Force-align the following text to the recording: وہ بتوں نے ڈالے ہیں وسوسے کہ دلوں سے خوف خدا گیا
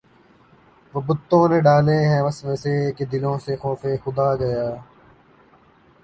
وہ 0.93 1.01
بتوں 1.07 1.43
نے 1.49 1.59
ڈالے 1.61 1.97
ہیں 2.05 2.21
وسوسے 2.23 2.75
کہ 2.97 3.03
دلوں 3.11 3.37
سے 3.45 3.55
خوف 3.61 3.81
خدا 4.03 4.29
گیا 4.35 4.65